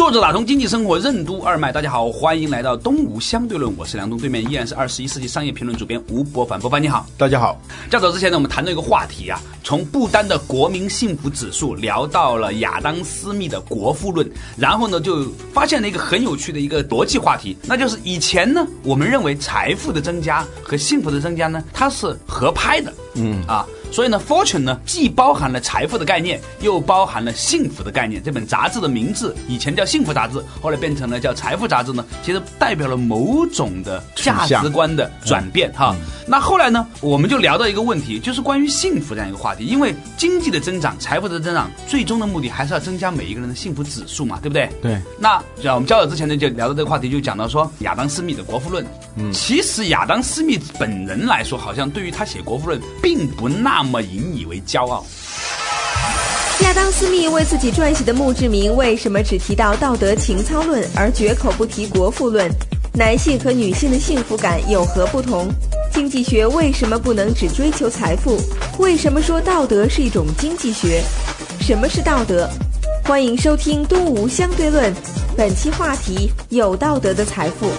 [0.00, 7.60] 坐着打通经济生活任督二脉，大家好，欢迎来到东吴相对论，我是梁东，对面依然是二十一世纪商业评论主编吴伯凡，伯凡你好，大家好。
[7.90, 23.66] 较早之前呢，我们谈到一个话题啊，从不丹的国民幸福指数聊到了亚当斯密的国富论，然后呢，就发现了一个很有趣的一个逻辑话题，那就是以前呢，我们认为财富的增加和幸福的增加呢，它是合拍的，嗯啊。
[23.92, 28.22] 所以呢，Fortune 呢既包含了财富的概念，又包含了幸福的概念。
[28.22, 35.94] 这本杂志的名字以前叫《幸福杂志》，后来变成了叫《财富杂志》呢，其实代表了某种的价值观的转变哈。
[36.26, 39.64] 那后来呢，我们就聊到一个问题，就是关于幸福这样一个话题。
[39.64, 44.70] 因为经济的增长、财富的增长，最终的目的还是要增加每一个人的幸福指数嘛，对不对？
[44.80, 45.00] 对。
[45.18, 48.84] 那像我们较早之前呢，就聊到这个话题，就讲到说亚当斯密的《国富论》。
[49.16, 49.32] 嗯。
[49.32, 53.79] 其实亚当斯密本人来说，好像对于他写《国富论》并不那。
[53.80, 55.06] 那么引以为骄傲。
[56.60, 62.46] 亚当·斯密为自己撰写的墓志铭为什么只提到道德情操论，而绝口不提国富论？
[62.92, 65.48] 男性和女性的幸福感有何不同？
[65.94, 68.38] 经济学为什么不能只追求财富？
[68.78, 71.02] 为什么说道德是一种经济学？
[71.62, 72.46] 什么是道德？
[73.04, 74.94] 欢迎收听《东吴相对论》，
[75.34, 77.70] 本期话题：有道德的财富。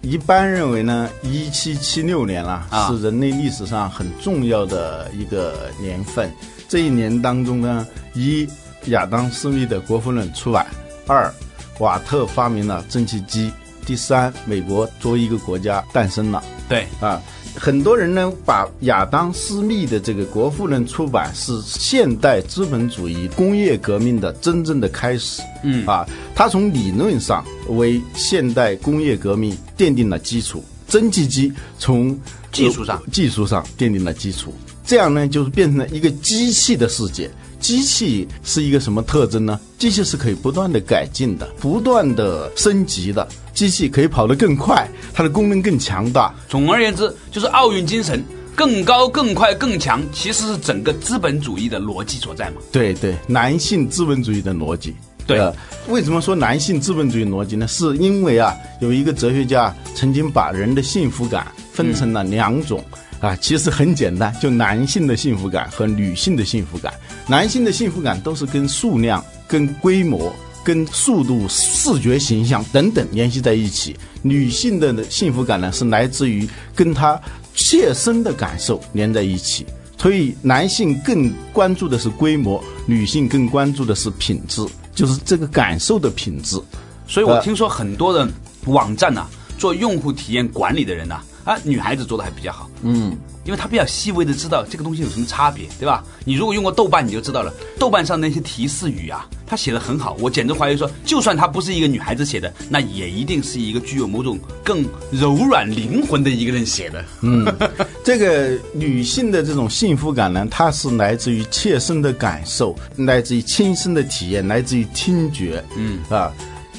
[0.00, 6.32] 一般认为呢，一七七六年啊，是人类历史上很重要的一个年份。
[6.68, 8.48] 这一年当中呢，一
[8.86, 10.64] 亚当斯密的《国富论》出版；
[11.06, 11.32] 二
[11.78, 13.50] 瓦特发明了蒸汽机；
[13.84, 16.42] 第三，美国作为一个国家诞生了。
[16.68, 17.20] 对啊。
[17.56, 25.42] 很多人呢，把亚当·斯密的这个《国富论》出版是现代资本主义工业革命的真正的开始。
[25.64, 30.64] 嗯啊，他从理论上为现代工业革命奠定了基础。
[30.86, 32.18] 蒸汽机从
[32.50, 34.54] 技术上技术上奠定了基础，
[34.86, 37.30] 这样呢，就是变成了一个机器的世界。
[37.60, 39.60] 机器是一个什么特征呢？
[39.76, 43.28] 机器是可以不断的改进的，不断的升级的。
[43.58, 46.32] 机器可以跑得更快，它的功能更强大。
[46.48, 48.22] 总而言之，就是奥运精神，
[48.54, 52.58] 更高、更快、更强，其实是整个资本主义的逻辑所在嘛。
[52.70, 54.94] 对对，男性资本主义的逻辑。
[55.26, 55.40] 对，
[55.88, 57.66] 为什么说男性资本主义逻辑呢？
[57.66, 62.80] 是因为啊，有一个哲学家曾经把人的幸福感分成了两种。
[63.20, 66.94] 啊，其实很简单，就男性的幸福感和女性的幸福感。
[67.26, 70.32] 男性的幸福感都是跟数量、跟规模、
[70.68, 73.96] 跟速度、视觉形象等等联系在一起。
[74.20, 77.18] 女性的幸福感呢，是来自于跟她
[77.54, 79.64] 切身的感受连在一起。
[79.96, 84.62] 所以，男性更关注的是规模，女性更关注的是品质，
[84.94, 86.60] 就是这个感受的品质。
[87.06, 88.28] 所以我听说很多的
[88.66, 89.26] 网站呐，
[89.56, 91.14] 做用户体验管理的人呐。
[91.14, 91.24] 啊，
[91.62, 96.04] 女孩子做的还比较好，嗯，因为她比较细微的知道这个东西有什么差别，对吧？
[96.24, 107.04] 你如果用过豆瓣，你就知道了，豆瓣上那些提示语啊，她写的很好，我简直怀疑说，就算她不是一个女孩子写的，那也一定是一个具有某种更柔软灵魂的一个人写的。
[107.22, 107.46] 嗯，
[108.04, 116.30] 这个女性的这种幸福感呢，它是来自于切身的感受，来自于亲身的体验，来自于听觉，嗯啊，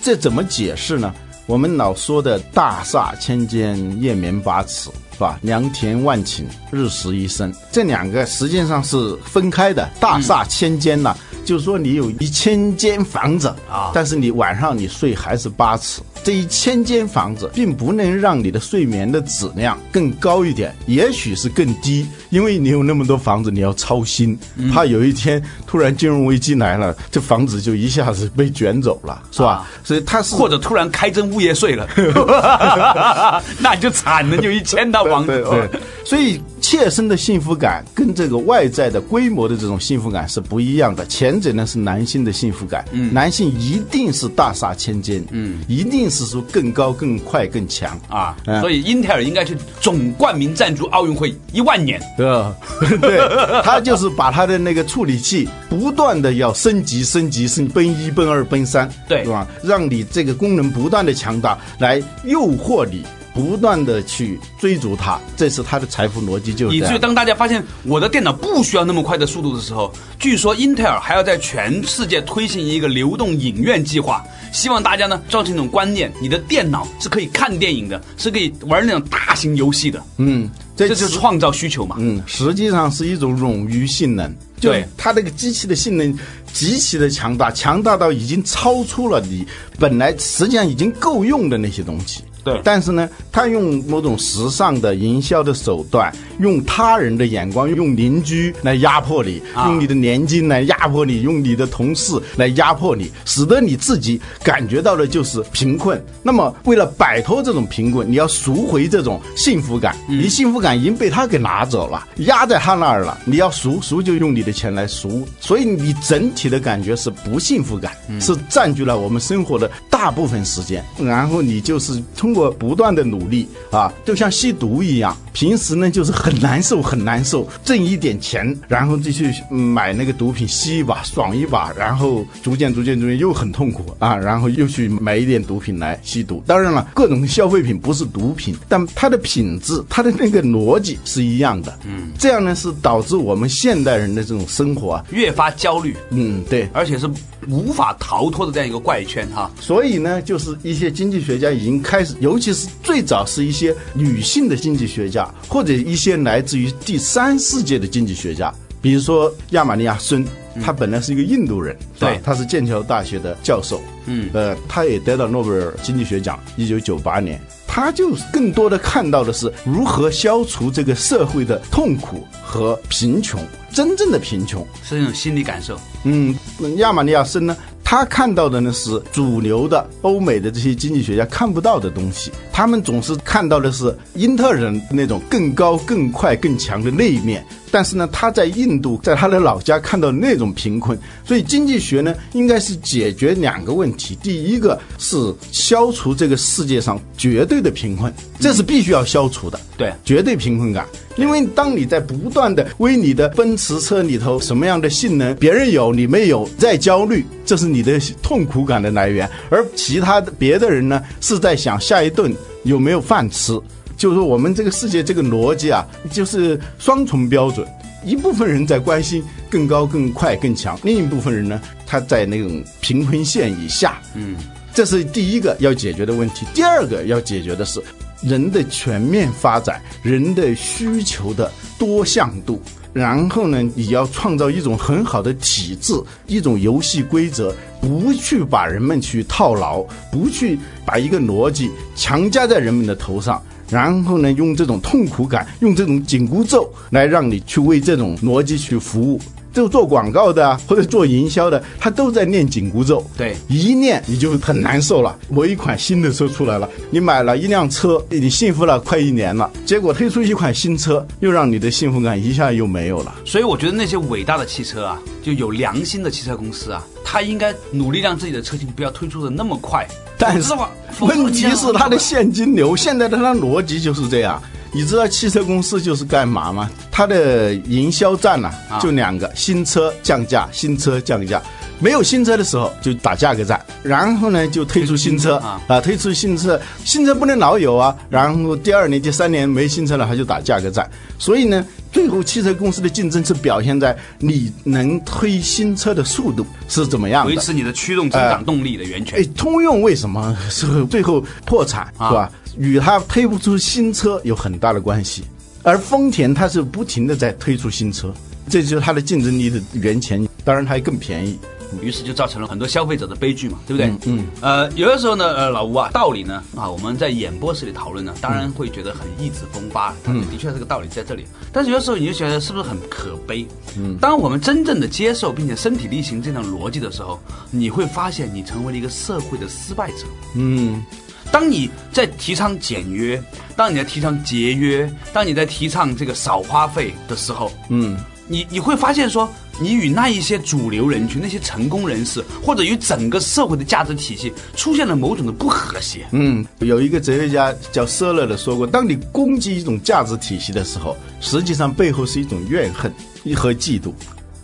[0.01, 1.13] 这怎么解释呢？
[1.49, 5.39] 我们老说的大厦千间夜眠八尺，是吧？
[5.41, 9.89] 良田万顷日食一升，这两个实际上是分开的。
[9.99, 16.03] 大厦千间呢，就是说你有一千间房子啊，但是你晚上你睡还是八尺。
[16.23, 24.37] 这一千间房子并不能让你的睡眠的质量更高一点，也许是更低，因为你有那么多房子，你要操心，
[24.71, 29.67] 怕有一天突然金融危机来了，这房子就一下子被卷走了，是吧？
[29.83, 31.87] 所以他是或者突然开征物业税了，
[33.59, 35.43] 那你就惨了，就一千套房子。
[35.49, 35.69] 对，
[36.05, 36.41] 所以。
[36.61, 41.05] 切身的幸福感跟这个外在的规模的这种幸福感是不一样的。
[41.07, 48.35] 前者呢是男性的幸福感，嗯，男性一定是大厦千间，嗯，一定是说更高、更快、更强啊。
[48.61, 52.55] 所以英特尔应该去总冠名赞助奥运会一万年，对吧？
[53.01, 59.47] 对，他就是把他的那个处理器不断的要升级、升级、升奔一、奔二、奔三，对，是吧？
[59.63, 63.03] 让你这个功能不断的强大，来诱惑你。
[63.33, 66.75] 不断的去追逐它，这是它的财富逻辑，就是。
[66.75, 80.03] 以至于当大家发现我的电脑不需要那么快的速度的时候，据说英特尔还要在全世界推行一个流动影院计划，希望大家呢造成一种观念：你的电脑是可以看电影的，是可以玩那种大型游戏的。
[80.17, 81.95] 嗯，这就是创造需求嘛。
[81.99, 84.33] 嗯，实际上是一种冗余性能。
[84.61, 86.13] 对，它这个机器的性能
[86.51, 89.47] 极其的强大，强大到已经超出了你
[89.79, 92.23] 本来实际上已经够用的那些东西。
[92.53, 106.03] 对，但是呢，他用某种时尚的营销的手段，用他人的眼光，用邻居来压迫你，用你的年金来压迫你，用你的同事来压迫你，使得你自己感觉到的就是贫困。
[106.23, 109.95] 那么，为了摆脱这种贫困，你要赎回这种幸福感。
[110.07, 113.17] 你幸福感已经被他给拿走了，压在他那儿了。
[113.25, 115.27] 你要赎赎，就用你的钱来赎。
[115.39, 120.83] 所以你整体的感觉是不幸福感，是占据了我们生活的大部分时间。
[120.97, 122.38] 然后你就是通过。
[122.39, 136.43] 过不断的努力啊，就像吸毒一样，平时呢就是很难受，很难受，挣一点钱，然后就去买那个毒品吸一把，爽一把，然后逐渐逐渐逐渐又很痛苦啊，然后又去买一点毒品来吸毒。
[136.45, 141.79] 当然了，各种消费品不是毒品，但它的品质，它的那个逻辑是一样的。
[141.85, 145.95] 嗯，这样呢是导致我们现代人的这种生活啊越发焦虑。
[146.09, 147.09] 嗯，对，而且是
[147.47, 149.49] 无法逃脱的这样一个怪圈哈。
[149.61, 152.13] 所以呢，就是一些经济学家已经开始。
[152.19, 160.25] 尤其是最早是一些女性的经济学家，或者一些来自于第三世界的经济学家，比如说亚马尼亚孙，
[160.63, 173.39] 他本来是一个印度人，对，他是剑桥大学的教授，嗯，呃，他也得到诺贝尔经济学奖，一九九八年，他就更多的看到的是如何消除这个社会的痛苦和贫穷，
[173.73, 174.65] 真正的贫穷。
[174.83, 176.35] 是一种心理感受，嗯，
[176.77, 177.55] 亚马尼亚森呢？
[177.89, 187.43] 他看到的呢是主流的欧美的这些经济学家看不到的东西，他们总是看到的是英特尔那种更高、更快、更强的那一面。
[187.71, 195.17] 但是呢，他在印度，在他的老家看到那种贫困，所以经济学呢，应该是解决两个问题：第一个是
[195.51, 200.85] 消除这个世界上绝对的贫困，这是必须要消除的，对，绝对贫困感。
[201.15, 212.33] 因为当你在不断的为你的奔驰车里头什么样的性能别人有你没有在焦虑，这是你的痛苦感的来源，而其他的别的人呢，是在想下一顿
[212.63, 213.59] 有没有饭吃。
[213.99, 217.67] 就是说，我们这个世界这个逻辑啊，就是双重标准。
[218.05, 223.99] 一部分人在关心更高、更快、更强，另一部分人呢，他在那种贫困线以下。
[224.15, 224.37] 嗯，
[224.73, 226.45] 这是第一个要解决的问题。
[226.53, 227.83] 第二个要解决的是
[228.21, 232.61] 人的全面发展，人的需求的多向度。
[232.93, 235.93] 然后呢，你要创造一种很好的体制，
[236.25, 243.43] 一种游戏规则，不去把人们去套牢，不去把一个逻辑强加在人们的头上。
[243.69, 249.19] 然后呢，用这种痛苦感，用这种紧箍咒来让你去为这种逻辑去服务。
[249.51, 253.03] 就做广告的啊，或者做营销的，他都在念紧箍咒。
[253.17, 255.17] 对，一念你就很难受了。
[255.27, 263.15] 某一款新的车出来了，你买了一辆车，你幸福了快一年了，结果推出一款新车，又让你的幸福感一下又没有了。
[263.25, 269.85] 所以我觉得那些伟大的汽车啊，就有良心的汽车公司啊，他应该努力让自己的车型不要推出的那么快。
[270.19, 270.53] 但是
[270.99, 274.39] 问题是它的现金流，现在的它逻辑就是这样。
[274.71, 276.69] 你知道汽车公司就是干嘛吗？
[276.91, 281.41] 它的营销战呐，就两个：新车降价，新车降价。
[281.79, 287.95] 没有新车的时候就打价格战，然后呢就推出新车啊，推出新车，新车不能老有啊。
[288.09, 290.87] 然后第二年、第三年没新车了，他就打价格战。
[291.17, 291.65] 所以呢，
[291.99, 299.19] 最后汽车公司的竞争是表现在你能推新车的速度是怎么样的，维持你的驱动增长动力的源泉。
[299.19, 302.31] 哎，通用为什么是最后破产是吧？
[302.57, 305.25] 与它推不出新车有很大的关系。
[305.61, 308.13] 而丰田它是不停的在推出新车，
[308.47, 310.25] 这就是它的竞争力的源泉。
[310.45, 311.37] 当然，它也更便宜。
[311.81, 313.93] 于是就造成了很多消费者的悲剧嘛，对不对？
[314.05, 314.25] 嗯。
[314.41, 321.25] 呃，有的时候呢，呃，老吴啊，道理呢，啊，我们在演播室里讨论呢，当然会觉得很意志风发，嗯，的确这个道理在这里。
[321.51, 323.47] 但是有的时候你就觉得是不是很可悲？
[323.77, 323.97] 嗯。
[323.99, 327.19] 当我们真正的接受并且身体力行这种逻辑的时候，
[327.51, 330.05] 你会发现你成为了一个社会的失败者。
[330.35, 330.83] 嗯。
[331.31, 333.21] 当你在提倡简约，
[333.55, 337.95] 当你在提倡节约，当你在提倡这个少花费的时候，嗯，
[338.29, 346.05] 你你会发现说，你与那一些主流人群、那些成功人士，或者与整个社会的价值体系出现了某种的不和谐。
[346.11, 352.93] 嗯，有一个哲学家叫舍勒的说过，当你攻击一种价值体系的时候，实际上背后是一种怨恨
[353.35, 353.91] 和嫉妒。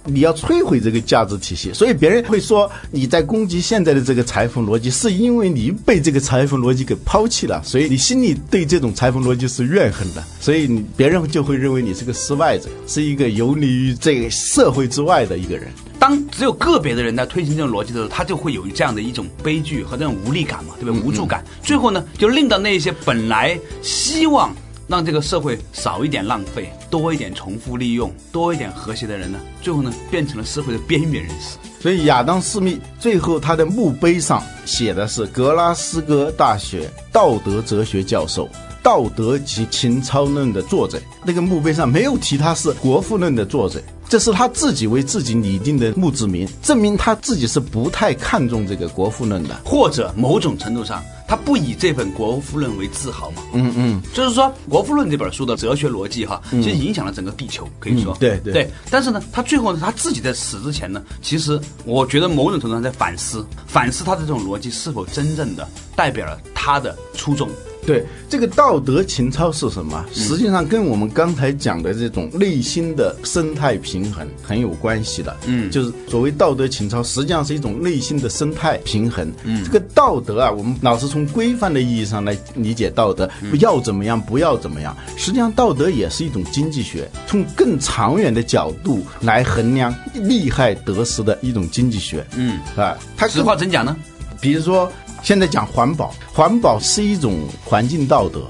[0.05, 15.67] 你要摧毁这个价值体系，所以别人会说你在攻击现在的这个财富逻辑，是因为你被这个财富逻辑给抛弃了，所以你心里对这种财富逻辑是怨恨的，所以你别人就会认为你是个失败者，是一个游离于这个社会之外的一个人。
[15.97, 21.01] 当只有个别的人在推行这种逻辑的时候，他就会有这样的一种悲剧和这种无力感嘛，对不对？
[21.01, 24.53] 无助感，最后呢，就令到那些本来希望
[24.87, 31.57] 让这个社会少一点浪费、多一点重复利用、多一点和谐的人呢，最后呢，变成了社会的边缘人士。
[31.79, 38.45] 所以亚当·斯密最后他的墓碑上写的是格拉斯哥大学道德哲学教授。
[38.87, 49.59] 《道德及情操论》的作者，那个墓碑上没有提他是《国富论》的作者，这是他自己为自己拟定的墓志铭，证明他自己是不太看重这个《国富论》的。
[49.65, 53.41] 或者某种程度上，他不以这本《国富论》为自豪嘛？
[53.53, 58.69] 嗯嗯，就是说，《国富论》这本书的哲学逻辑哈，其实影响了整个地球，可以说，嗯对对对。
[58.89, 67.49] 但是呢，他最后呢，他自己在死之前呢，其实我觉得某种程度上在反思，反思他的这种逻辑是否真正的代表了他的初衷。
[67.85, 70.03] 对，这个道德情操是什么？
[70.13, 75.35] 实际上跟我们刚才讲的这种内心的生态平衡很有关系的。
[75.45, 79.31] 嗯就是所谓道德情操，实际上是一种内心的生态平衡。
[79.43, 84.95] 嗯，这个道德啊，我们老是从规范的意义上来理解道德，不要怎么样，不要怎么样。
[85.15, 92.25] 实际上，道德也是一种经济学，从更长远的角度来衡量利害得失的一种经济学。
[92.35, 93.95] 嗯，啊，它实话真讲呢？
[94.41, 94.91] 比如说，
[95.25, 98.41] 现在讲环保，环保是一种环境道德，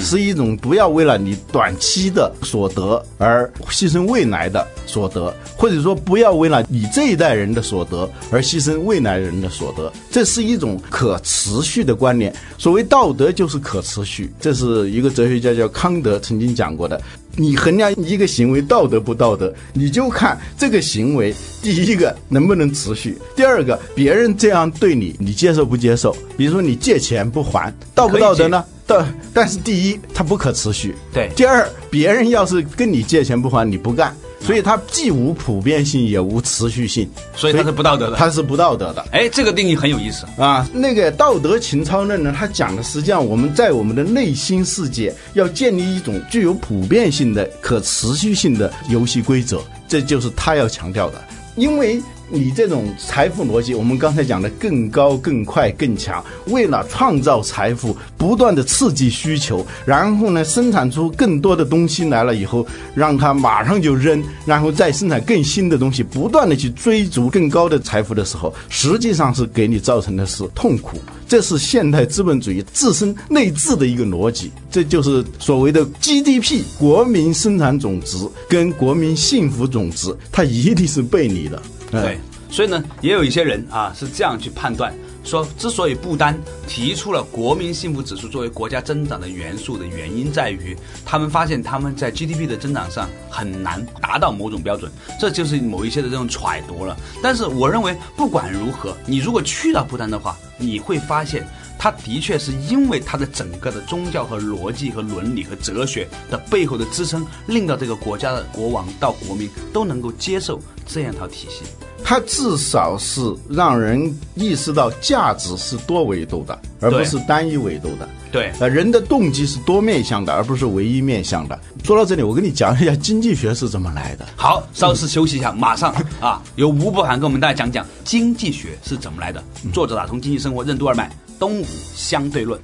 [0.00, 12.34] 是一种不要为了你短期的所得而牺牲未来的所得，或者说不要为了你这一代人的所得而牺牲未来人的所得，这是一种可持续的观念。
[12.56, 16.98] 所谓道德就是可持续，这是一个哲学家叫康德曾经讲过的。
[17.36, 26.14] 你衡量一个行为道德不道德，你就看这个行为，第一个能不能持续，第二个别人这样对你，你接受不接受？
[26.36, 28.64] 比如说你借钱不还，道不道德呢？
[28.86, 31.30] 道，但是第一，它不可持续；对。
[31.34, 38.16] 第二，别人要是跟你借钱不还，你不干，所以它既无普遍性，也无持续性，所以它是不道德的。
[38.16, 39.06] 它是不道德的。
[39.12, 40.26] 哎，这个定义很有意思。
[40.36, 51.22] 啊，那个道德情操论呢，它讲的实际上我们在我们的内心世界要建立一种具有普遍性的、可持续性的游戏规则，这就是他要强调的。
[51.54, 52.02] 因为
[52.34, 70.96] 你这种财富逻辑，我们刚才讲的更高、更快、更强，为了创造财富，不断的刺激需求，然后呢，生产出更多的东西来了以后，让它马上就扔，然后再生产更新的东西，不断的去追逐更高的财富的时候，实际上是给你造成的是痛苦。
[71.28, 78.16] 这是现代资本主义自身内置的一个逻辑，这就是所谓的 GDP 国民生产总值
[78.48, 81.60] 跟国民幸福总值，它一定是背离的。
[81.92, 82.18] 对，
[82.50, 96.96] 所以呢，也有一些人啊是这样去判断，说之所以不丹提出了国民幸福指数作为国家增长的元素的原因在于，他们发现他们在 GDP 的增长上很难达到某种标准，这就是某一些的这种揣度了。
[97.22, 101.46] 但是我认为，不管如何，你如果去到不丹的话，你会发现。
[101.82, 111.64] 它的确是因为它的整个的宗教和逻辑和伦理和哲学的背后的支撑，令到这个国家的国王到国民都能够接受这样一套体系。
[112.04, 118.08] 它至少是让人意识到价值是多维度的，而不是单一维度的。
[118.30, 121.58] 对，呃，人的动机是多面向的，而不是唯一面向的。
[121.82, 124.26] 说到这里，我跟你讲一下经济学是怎么来的。
[124.36, 129.42] 好，稍事休息一下，马上 啊，由吴伯涵跟我们大家讲讲经济学是怎么来的。
[129.72, 131.10] 作者打通经济生活任督二脉，
[131.42, 132.56] 东吴相对论。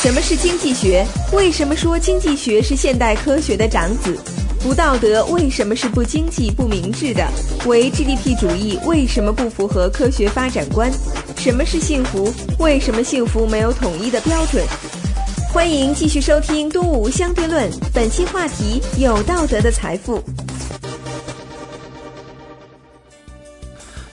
[0.00, 1.04] 什么是经济学？
[1.34, 4.16] 为什么说经济学是现代科学的长子？
[4.62, 7.22] 不道德为什么是不经济、不明智的？
[7.66, 10.90] 唯 GDP 主义为什么不符合科学发展观？
[11.36, 12.32] 什么是幸福？
[12.58, 14.64] 为什么幸福没有统一的标准？
[15.52, 20.24] 欢迎继续收听《东吴相对论》，本期话题：有道德的财富。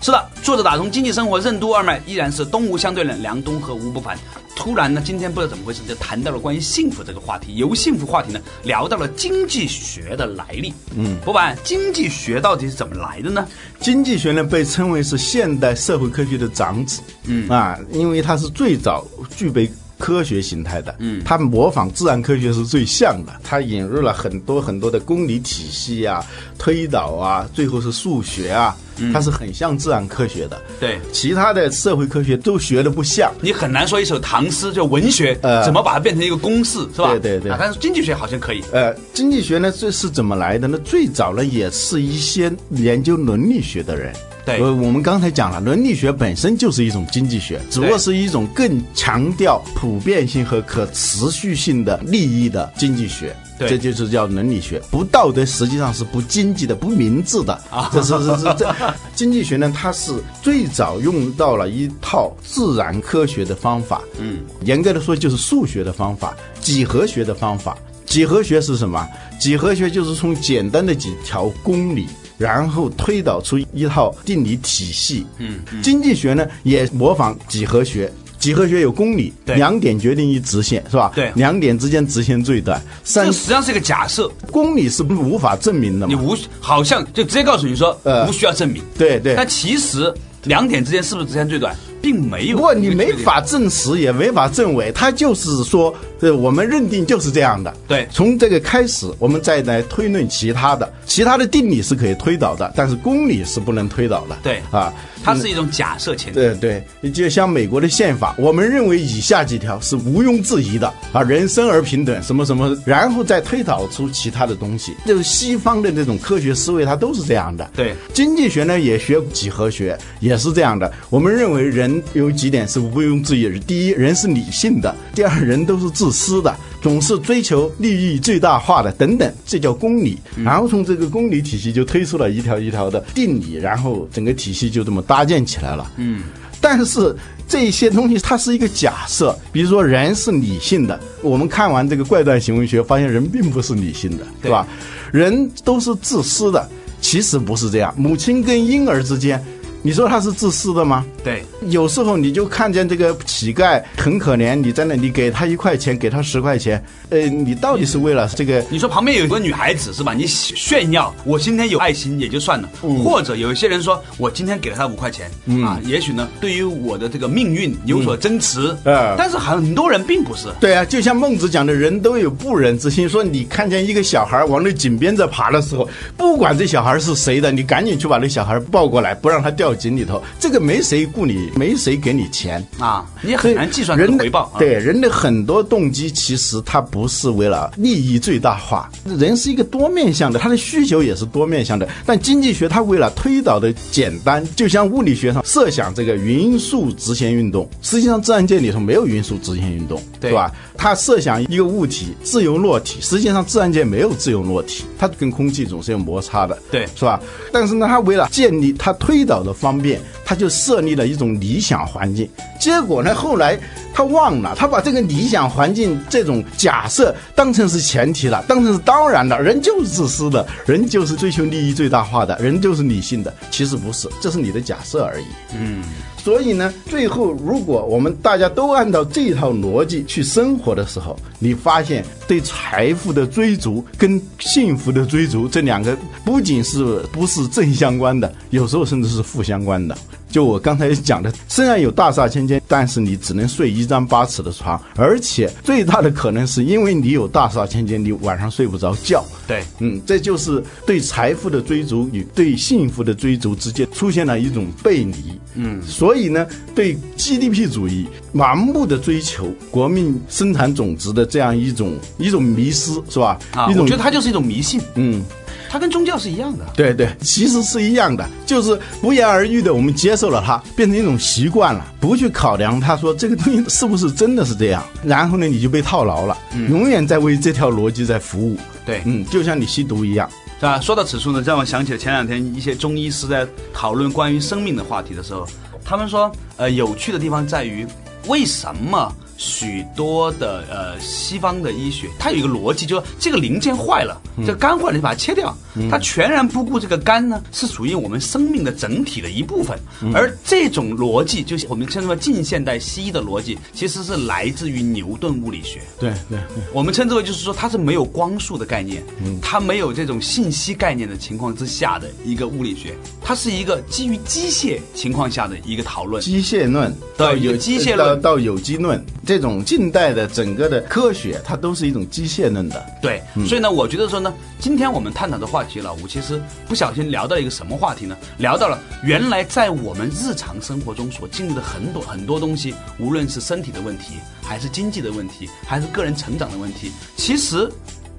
[0.02, 4.18] 是的，作者打通经济生活任督二脉，依然是东吴相对论梁东和吴不凡。
[4.56, 10.74] 突然呢，今天不知道怎么回事，就谈到了关于幸福这个话题，由幸福话题呢聊到了经济学的来历。
[10.96, 13.48] 嗯，不凡，经济学到底是怎么来的呢？
[13.80, 19.06] 经济学呢被称为是现代社会科学的长子，嗯啊，因为它是最早
[19.38, 19.72] 具备。
[20.02, 23.32] 科学形态的，嗯，它模仿自然科学是最像的。
[23.44, 26.26] 它引入了很多很多的公理体系啊、
[26.58, 28.76] 推导啊，最后是数学啊，
[29.14, 30.60] 它是很像自然科学的。
[30.80, 33.32] 对，其他的社会科学都学的不像。
[33.42, 37.12] 你很难说一首唐诗就文学，呃，怎么把它变成一个公式，是吧？
[37.12, 37.56] 对对对。
[37.60, 38.64] 但是经济学好像可以。
[38.74, 40.80] 呃，经济学呢，这是怎么来的呢？
[40.84, 44.12] 最早呢，也是一些研究伦理学的人。
[44.46, 53.36] 对，呃，我们刚才讲了，伦理学本身就是一种经济学，只不过是一种更强调普遍性和可持续性的利益的经济学。
[53.60, 54.82] 对，这就是叫伦理学。
[54.90, 57.92] 不道德实际上是不经济的、不明智的啊。
[57.94, 58.76] 这是是是这
[59.16, 64.02] 经济学呢，它是最早用到了一套自然科学的方法。
[64.18, 67.78] 嗯，严格的说就是数学的方法，几何学的方法。
[68.08, 69.08] 几何学是什么？
[69.40, 72.08] 几何学就是从简单的几条公理。
[72.42, 75.26] 然后推导出一套定理体系。
[75.38, 81.12] 嗯，经济学呢也模仿几何学，几何学有公理，两点决定一直线，是吧？
[81.14, 82.82] 对，两点之间直线最短。
[83.04, 86.08] 这实际上是一个假设，公理是无法证明的。
[86.08, 88.82] 你无好像就直接告诉你说，呃，无需要证明。
[88.98, 89.36] 对对。
[89.36, 90.12] 但其实
[90.46, 92.58] 两点之间是不是直线最短，并没有。
[92.58, 95.94] 不过你没法证实，也没法证伪，它就是说。
[96.20, 97.74] 这，我们认定就是这样的。
[97.88, 104.38] 对，从这个开始，我们再来推论其他的，其他的定理是可以推导的，但是公理是不能推导的。
[104.44, 106.40] 对，啊，它是一种假设前提。
[106.40, 106.56] 对
[107.02, 114.96] 对，就像美国的宪法，我们认为以下几条是毋庸置疑的啊，人生而平等，什么什么，然后再推导出其他的东西。
[115.06, 117.70] 就是西方的那种科学思维，它都是这样的。
[117.76, 120.90] 对，经济学呢也学几何学，也是这样的。
[121.10, 126.10] 我们认为人有几点是毋庸置疑的：第一，人是理性的；第二，人都是自。
[126.12, 130.18] 私的总是追求利益最大化的等等，这叫公理。
[130.44, 135.92] 然后从这个公理体系就推出了一条一条的定理，然后整个体系就这么搭建起来了。
[135.98, 136.24] 嗯，
[136.60, 137.16] 但是
[137.48, 144.68] 这些东西它是一个假设，比如说人是理性的，我们看完这个怪诞行为学，发现人并不是理性的，对吧？
[145.12, 146.68] 人都是自私的，
[147.00, 147.94] 其实不是这样。
[147.96, 149.44] 母亲跟婴儿之间。
[149.84, 151.04] 你说他是自私的吗？
[151.24, 158.64] 对，有时候你就看见这个乞丐很可怜，你在那里给他一块钱，给他十块钱，呃，你到底是为了这个？
[158.70, 160.14] 你说旁边有一个女孩子是吧？
[160.14, 162.70] 你炫耀我今天有爱心也就算了，
[163.04, 165.32] 或者有一些人说我今天给了他五块钱，
[165.64, 170.48] 啊，也许呢对于我的这个命运有所增持，呃，但是很多人并不是。
[170.60, 173.10] 对啊，就像孟子讲的，人都有不仁之心。
[173.10, 179.71] 说你看见一个小孩往那井边在爬的时候，不管这小孩是谁的，你赶紧去把那小孩抱过来，不让他掉。
[179.76, 184.52] 井里头，这个没谁雇你，没谁给你钱啊，你很难计算人的回报。
[184.58, 188.90] 对人的很多动机，其实它不是为了利益最大化。
[189.06, 191.88] 人是一个多面向的，他的需求也是多面向的。
[192.06, 200.52] 但经济学它为了推导的简单，就像物理学上设想这个匀速直线运动，实际上自然界里头没有匀速直线运动，对吧？
[200.78, 207.20] 他设想一个物体自由落体，实际上自然界没有自由落体，它跟空气总是有摩擦的，对，是吧？
[207.52, 212.28] 但是呢，他为了建立他推导的方便，他就设立了一种理想环境。
[212.60, 213.60] 结果呢，后来
[213.94, 219.42] 他忘了，他把这个理想环境这种假设当成是前提了，当成是当然的。
[219.42, 223.34] 人就是自私的，人就是追求利益最大化的，人就是理性的。
[223.50, 225.26] 其实不是，这是你的假设而已。
[225.56, 225.84] 嗯。
[226.24, 239.98] 所以呢，最后如果我们大家都按照这套逻辑去生活的时候，你发现对财富的追逐跟幸福的追逐这两个不仅是不是正相关的，有时候甚至是负相关的。
[240.32, 249.24] 就我刚才讲的，虽然有大厦千间，但是你只能睡一张八尺的床，而且最大的可能是因为你有大厦千间，你晚上睡不着觉。
[249.48, 255.16] 对，嗯，这就是对财富的追逐与对幸福的追逐之间出现了一种背离。
[255.56, 263.38] 嗯，所以呢，对 GDP 主义盲目的追求国民生产总值的这样一种一种迷失，是吧？
[263.52, 264.80] 啊，我觉得它就是一种迷信。
[264.96, 265.22] 嗯。
[265.72, 276.38] 它跟宗教是一样的，对对，其实是一样的，就是不言而喻的，我们接受了它，变成一种习惯了，不去考量他说这个东西是不是真的是这样，然后呢，你就被套牢了，
[276.70, 278.58] 永远在为这条逻辑在服务。
[278.86, 280.30] 对，嗯，就像你吸毒一样，
[280.60, 280.78] 是吧？
[280.82, 285.48] 说到此处呢，让我想起了前两天一些中医师在讨论关于生命的话题的时候，
[285.86, 287.88] 他们说，呃，有趣的地方在于，
[288.28, 289.10] 为什么？
[289.42, 295.58] 许多的呃西方的医学，它有一个逻辑，就是这个零件坏了，这个肝坏了，你把它切掉，
[295.90, 299.76] 它全然不顾这个肝呢是属于我们生命的整体的一部分。
[300.14, 305.82] 而这种逻辑，就是我们称之为近现代西医的逻辑，其实是来自于牛顿物理学。
[306.00, 309.02] 对对对，我们称之为就是说它是没有光速的概念，
[309.42, 316.22] 它没有这种信息概念的情况之下的一个物理学，它是一个基于机械情况下的一个讨论。
[316.22, 317.98] 机械论对到有机械论。
[317.98, 322.86] 到到有机论，这种近代的整个的科学，它都是一种机械论的。
[323.02, 328.18] 对，所以呢，我觉得说呢，今天我们探讨的话题，老吴其实不小心聊到一个什么话题呢？
[328.40, 337.72] 聊到了原来在我们日常生活中所经历的很多很多东西，无论是身体的问题，还是经济的问题，还是个人成长的问题，其实。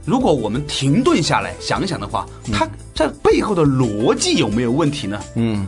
[0.05, 5.21] 如果我们停顿下来想想的话，它在背后的逻辑有没有问题呢？
[5.37, 5.65] 嗯，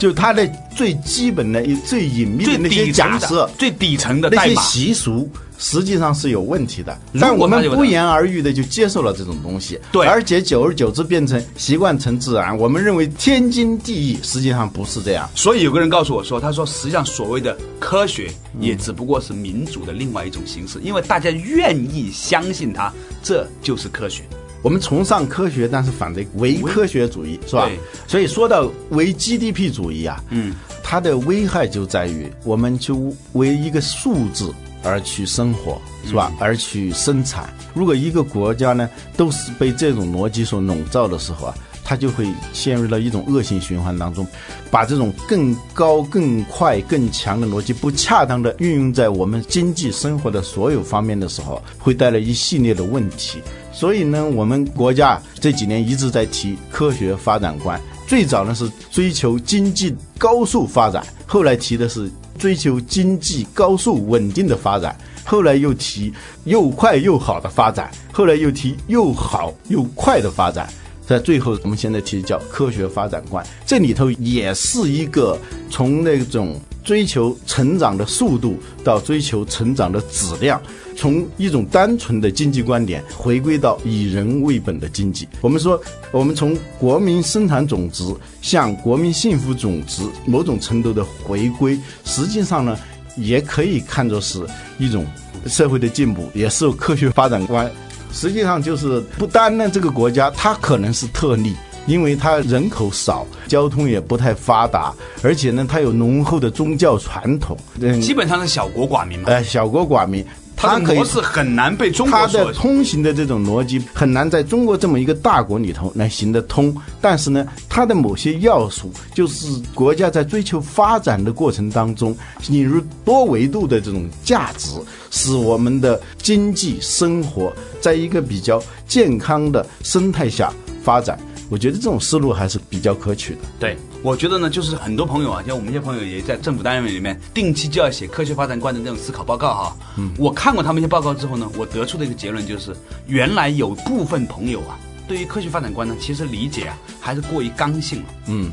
[0.00, 6.98] 就它的最基本的、最隐秘的那些底层的假设、最底层的那些，习俗，实际上是有问题的。
[7.20, 12.56] 但我们不言而喻的就接受了这种东西，对而且久而久之变成习惯成自然。
[12.56, 15.28] 我们认为天经地义，实际上不是这样。
[15.34, 22.90] 所以有个人告诉我说，他说实际上所谓的科学也只不过是民主的另外一种形式，因为大家愿意相信它，
[23.22, 24.22] 这就是科学。
[24.62, 27.68] 我们崇尚科学，但是反对唯科学主义，是吧？
[28.06, 32.92] 所以说到唯 GDP 主义啊，嗯，它的危害就在于我们去
[33.32, 36.32] 为一个数字而去生活，是吧？
[36.38, 37.48] 而去生产。
[37.72, 41.54] 如果一个国家呢都是被这种逻辑所笼罩的时候啊，
[41.90, 44.24] 它就会陷入了一种恶性循环当中，
[44.70, 53.40] 把这种更高、更快、更强的逻辑不恰当的运用在我们经济生活的所有方面的时候，会带来一系列的问题。
[53.72, 57.80] 所以呢，我们国家这几年一直在提科学发展观。
[58.06, 66.12] 最早呢是追求经济高速发展，后来提的是追求经济高速稳定的发展，后来又提
[66.44, 70.72] 又快又好的发展，后来又提又好又快的发展。
[71.10, 75.36] 在最后，我们现在提叫科学发展观，这里头也是一个
[75.68, 80.62] 从那种追求成长的速度到追求成长的质量，
[80.96, 85.26] 从一种单纯的经济观点回归到以人为本的经济。
[85.40, 88.04] 我们说，我们从国民生产总值
[88.40, 92.78] 向国民幸福总值某种程度的回归，实际上呢，
[93.16, 94.46] 也可以看作是
[94.78, 95.04] 一种
[95.46, 97.68] 社会的进步，也是科学发展观。
[98.12, 101.54] 实际上就是不单呢，这个国家它可能是特例，
[101.86, 104.92] 因为它人口少，交通也不太发达，
[105.22, 110.24] 而且呢，它有浓厚的宗教传统，嗯，基本上是小国寡民嘛，呃，小国寡民，
[110.60, 122.14] 它的可以模式很难被中它国所的通行的这种逻辑很难在中国这么一个大国里头来行得通，但是呢，它的某些要素就是国家在追求发展的过程当中
[122.48, 124.70] 引入多维度的这种价值，
[125.10, 131.18] 使我们的经济生活在一个比较健康的生态下发展。
[131.48, 133.40] 我觉得这种思路还是比较可取的。
[133.58, 139.76] 对，我觉得呢，就是很多朋友啊，像我们一些朋友也在政府单位里面定期就要写科学发展观的这种思考报告哈。
[139.98, 142.74] 嗯，我看过他们一些报告之后呢，我得出的一个结论就是，
[143.06, 148.08] 原来有部分朋友啊，对于科学发展观呢，其实理解啊还是过于刚性了。
[148.28, 148.50] 嗯，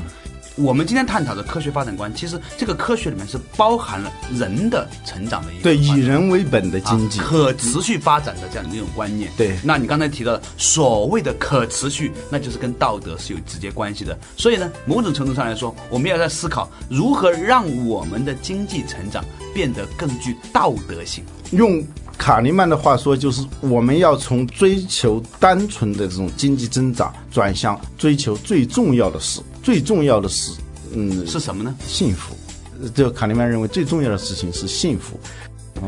[0.58, 7.20] 我们今天探讨的科学发展观，其实这个科学里面是包含了人的成长的一个对，以人为本的经济。
[7.20, 9.30] 啊、可持续发展的这样的一种观念。
[9.36, 14.18] 对那你刚才提到的所谓的可持续，那就是跟道德是有直接关系的。
[14.36, 21.24] 所以呢，某种程度上来说，我们要在思考如何让我们的经济成长变得更具道德性。
[21.52, 21.82] 用
[22.18, 29.40] 卡尼曼的话说，就是我们要从追求单纯的这种经济增长，转向追求最重要的事。
[29.68, 30.52] 最重要的是，
[30.94, 31.74] 嗯，是什么呢？
[31.86, 32.34] 幸福。
[32.80, 35.20] 呃这卡尼曼认为最重要的事情是幸福。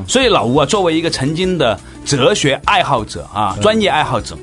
[0.07, 4.37] 所以老吴啊，作为一个曾经的哲学爱好者啊，专业爱好者，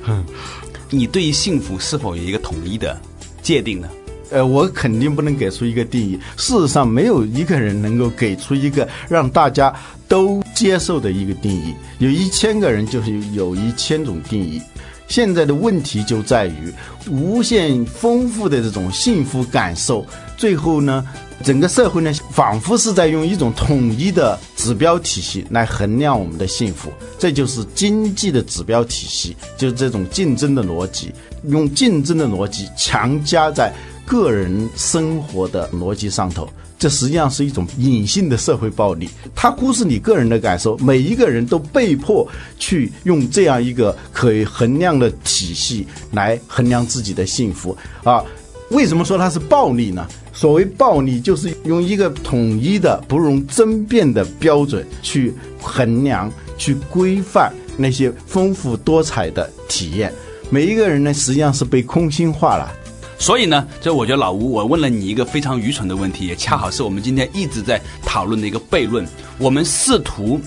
[0.89, 2.99] 你对于幸福是否有一个统一的
[3.43, 3.87] 界定呢？
[4.31, 6.17] 呃，我肯定不能给出一个定义。
[6.35, 9.71] 事实上，没有一个人能够给出一个让大家
[10.07, 11.75] 都接受的一个定义。
[11.99, 14.59] 有一千个人，就是有一千种定义。
[15.07, 16.73] 现在的问题就在于
[17.09, 20.05] 无限丰富的这种幸福感受，
[20.37, 21.05] 最后呢，
[21.43, 31.13] 整个社会呢，仿佛是在用一种统一的指标体系来衡量我们的幸福，这就是经济的指标体系，就是这种竞争的逻辑，
[31.45, 33.73] 用竞争的逻辑强加在
[34.05, 36.47] 个人生活的逻辑上头。
[36.79, 42.27] 这实际上是一种隐性的社会暴力，它忽视你个人的感受，每一个人都被迫
[42.59, 48.23] 去用这样一个可以衡量的体系来衡量自己的幸福啊。
[48.69, 50.05] 为什么说它是暴力呢？
[50.33, 60.13] 所谓暴力，就是用一个统一的、不容争辩的标准去衡量、去规范那些丰富多彩的体验。
[60.49, 62.71] 每一个人呢，实际上是被空心化了。
[63.19, 69.05] 所以呢，这我觉得老吴，我问了你一个非常愚蠢的问题，也恰好是我们今天一直在讨论的一个悖论。
[69.37, 70.39] 我们试图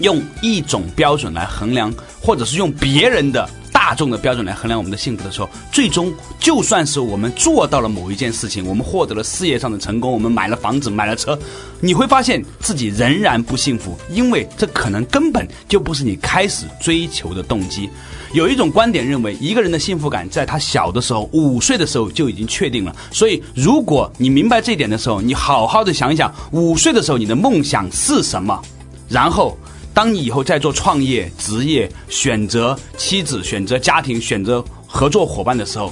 [0.00, 3.48] 用一种标准来衡量，或者是用别人的
[3.86, 11.38] 大众的标准来衡量我们的幸福的时候，最终就算是我们做到了某一件事情，我们获得了事业上的成功，我们买了房子、买了车，
[11.78, 17.88] 你会发现自己仍然不幸福，因为这可能根本就不是你开始追求的动机。
[18.32, 22.92] 有一种观点认为，一个人的幸福感在他小的时候，五岁的时候就已经确定了。
[23.12, 28.60] 所以，如果你明白这一点的时候，你好好的想一想，五岁的时候你的梦想是什么，
[29.08, 29.56] 然后，
[29.96, 35.90] 当你以后在做创业、职业、选择妻子、选择家庭、选择合作伙伴的时候，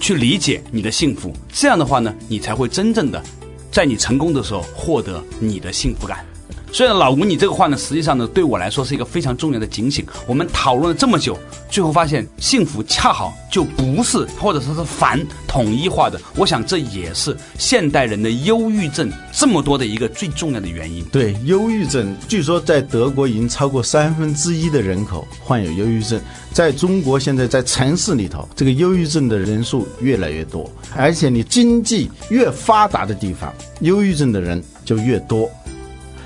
[0.00, 1.32] 去理解你的幸福。
[1.52, 3.22] 这样的话呢，你才会真正的
[3.70, 6.26] 在你成功的时候获得你的幸福感。
[6.74, 10.04] 虽然老吴你这个话呢，实际上呢，对我来说是一个非常重要的警醒。
[10.26, 11.38] 我们讨论了这么久，
[11.70, 16.20] 最后发现幸福恰好就不是，或者说是反统一化的。
[16.34, 21.04] 我想这也是现代人的忧郁症这么多的一个最重要的原因。
[21.12, 26.20] 对，忧郁症，据说在德国已经超过三分之一的人口患有忧郁症。
[26.52, 35.48] 在中国，现在在城市里头，这个忧郁症的人数越来越多，而且你经济越发达的地方，忧郁症的人就越多。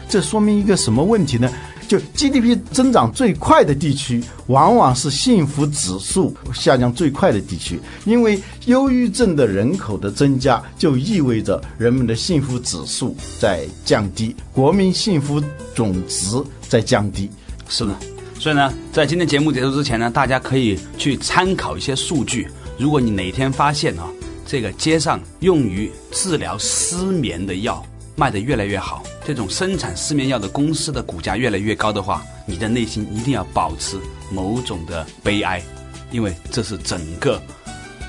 [0.09, 1.51] 这说明一个什么问题呢？
[1.87, 7.81] 就 GDP 增长最快的地区，往往是幸福指数下降最快的地区。
[8.05, 15.43] 因为忧郁症的人口的增加，就意味着人们的幸福指数在降低，国民幸福
[15.75, 17.31] 总值在降低。
[17.71, 17.97] 是的，
[18.39, 22.47] 所以呢，在今天节目结束之前呢，大家可以去参考一些数据。
[22.77, 24.05] 如果你哪天发现啊，
[24.47, 27.83] 这个街上用于治疗失眠的药
[28.19, 29.05] 卖得越来越好。
[29.25, 33.97] 这种生产失眠药的公司的股价越来越高的话，你的内心一定要保持
[34.33, 35.63] 某种的悲哀，
[36.11, 37.41] 因为这是整个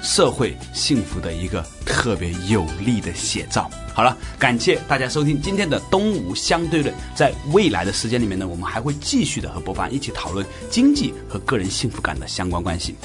[0.02, 3.69] 社会幸福的一个特别有力的写照。
[3.93, 6.93] 好了，感谢大家收听今天的东吴相对论。
[7.13, 12.95] 在未来的时间里面呢，我们还会继续的和博凡一起讨论经济和个人幸福感的相关关系。